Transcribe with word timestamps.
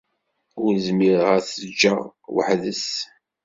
Ur 0.63 0.73
zmireɣ 0.87 1.27
ad 1.37 1.43
t-ǧǧeɣ 1.45 1.99
weḥd-s. 2.33 2.85